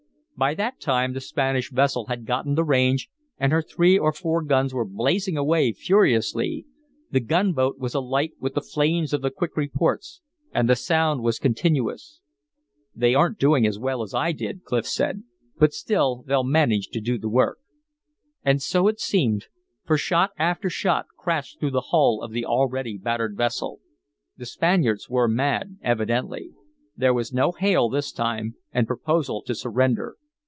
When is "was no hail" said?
27.13-27.89